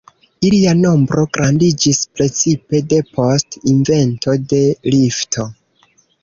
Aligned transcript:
Ilia 0.47 0.69
nombro 0.77 1.25
grandiĝis 1.37 1.99
precipe 2.19 2.81
depost 2.95 3.59
invento 3.73 4.35
de 4.55 4.63
lifto. 4.89 5.47